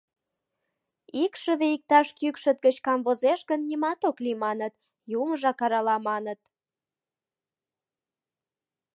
[1.23, 4.73] Икшыве иктаж кӱкшыт гыч камвозеш гын, нимат ок лий, маныт,
[5.21, 6.41] юмыжак арала, маныт.